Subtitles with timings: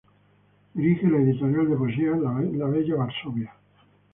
[0.79, 3.53] Dirige la editorial de poesía La Bella Varsovia.